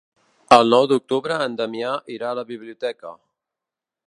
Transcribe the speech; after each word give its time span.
El 0.55 0.71
nou 0.75 0.87
d'octubre 0.91 1.37
en 1.47 1.59
Damià 1.61 1.93
irà 2.19 2.33
a 2.33 2.39
la 2.41 2.49
biblioteca. 2.53 3.17